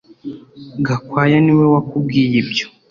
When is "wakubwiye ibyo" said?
1.73-2.65